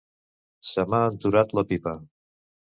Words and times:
Se 0.69 0.85
m'ha 0.87 1.03
enturat 1.11 1.55
la 1.61 1.67
pipa. 1.73 1.97